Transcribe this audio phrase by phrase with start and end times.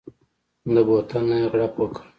[0.73, 2.03] د بوتل نه يې غړپ وکړ.